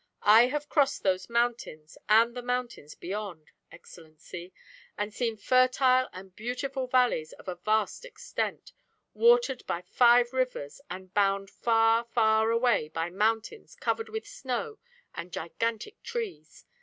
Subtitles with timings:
[0.23, 4.51] "I have crossed those mountains and the mountains beyond, Excellency,
[4.97, 8.73] and seen fertile and beautiful valleys of a vast extent,
[9.13, 14.79] watered by five rivers and bound far, far away by mountains covered with snow
[15.13, 16.65] and gigantic trees.